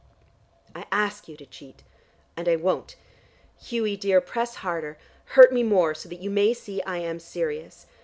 "I 0.75 0.87
ask 0.91 1.27
you 1.27 1.37
to 1.37 1.45
cheat." 1.45 1.83
"And 2.35 2.49
I 2.49 2.55
won't. 2.55 2.95
Hughie 3.61 3.95
dear, 3.95 4.19
press 4.19 4.55
harder, 4.55 4.97
hurt 5.37 5.53
me 5.53 5.61
more, 5.61 5.93
so 5.93 6.09
that 6.09 6.21
you 6.21 6.31
may 6.31 6.55
see 6.55 6.81
I 6.81 6.97
am 6.97 7.19
serious. 7.19 7.85